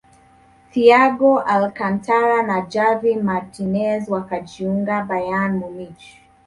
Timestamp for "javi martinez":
2.61-4.09